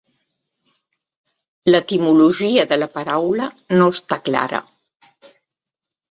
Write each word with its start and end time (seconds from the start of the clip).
L'etimologia 1.73 2.63
de 2.71 2.77
la 2.79 2.87
paraula 2.95 3.49
no 3.81 3.91
està 3.97 4.17
clara. 4.31 4.63